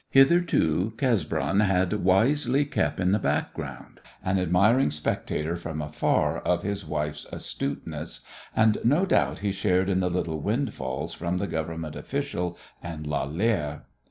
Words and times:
Hitherto 0.09 0.93
Cesbron 0.97 1.59
had 1.59 1.93
wisely 1.93 2.65
kept 2.65 2.99
in 2.99 3.11
the 3.11 3.19
background, 3.19 3.99
an 4.23 4.39
admiring 4.39 4.89
spectator 4.89 5.55
from 5.55 5.79
afar 5.79 6.39
of 6.39 6.63
his 6.63 6.83
wife's 6.83 7.25
astuteness, 7.31 8.21
and 8.55 8.79
no 8.83 9.05
doubt 9.05 9.41
he 9.45 9.51
shared 9.51 9.89
in 9.89 9.99
the 9.99 10.09
little 10.09 10.39
windfalls 10.41 11.13
from 11.13 11.37
the 11.37 11.45
Government 11.45 11.95
official 11.95 12.57
and 12.81 13.05
Lalère. 13.05 13.81